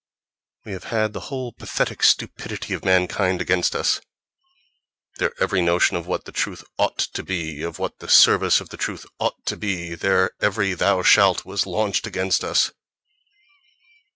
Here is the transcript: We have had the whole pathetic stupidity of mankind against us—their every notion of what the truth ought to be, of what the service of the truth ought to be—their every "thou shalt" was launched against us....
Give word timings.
We 0.65 0.71
have 0.71 0.85
had 0.85 1.13
the 1.13 1.19
whole 1.29 1.51
pathetic 1.53 2.01
stupidity 2.01 2.73
of 2.73 2.83
mankind 2.83 3.39
against 3.39 3.75
us—their 3.75 5.31
every 5.39 5.61
notion 5.61 5.95
of 5.95 6.07
what 6.07 6.25
the 6.25 6.31
truth 6.31 6.63
ought 6.79 6.97
to 7.13 7.21
be, 7.21 7.61
of 7.61 7.77
what 7.77 7.99
the 7.99 8.09
service 8.09 8.59
of 8.59 8.69
the 8.69 8.77
truth 8.77 9.05
ought 9.19 9.45
to 9.45 9.55
be—their 9.57 10.31
every 10.41 10.73
"thou 10.73 11.03
shalt" 11.03 11.45
was 11.45 11.67
launched 11.67 12.07
against 12.07 12.43
us.... 12.43 12.71